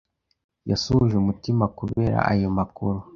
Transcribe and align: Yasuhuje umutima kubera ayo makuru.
Yasuhuje 0.69 1.15
umutima 1.17 1.65
kubera 1.77 2.17
ayo 2.31 2.47
makuru. 2.57 2.99